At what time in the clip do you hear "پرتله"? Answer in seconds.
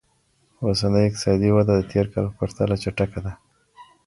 2.39-2.75